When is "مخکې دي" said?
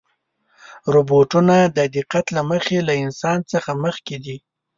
3.85-4.37